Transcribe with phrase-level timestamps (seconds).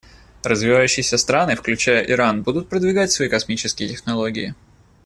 [0.43, 4.55] Развивающиеся страны, включая Иран, будут продвигать свои космические технологии.